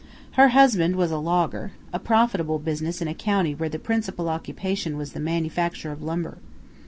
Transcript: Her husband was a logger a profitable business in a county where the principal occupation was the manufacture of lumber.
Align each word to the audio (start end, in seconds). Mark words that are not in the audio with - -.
Her 0.31 0.47
husband 0.47 0.95
was 0.95 1.11
a 1.11 1.19
logger 1.19 1.73
a 1.93 1.99
profitable 1.99 2.57
business 2.57 3.03
in 3.03 3.07
a 3.07 3.13
county 3.13 3.53
where 3.53 3.69
the 3.69 3.77
principal 3.77 4.29
occupation 4.29 4.97
was 4.97 5.13
the 5.13 5.19
manufacture 5.19 5.91
of 5.91 6.01
lumber. 6.01 6.39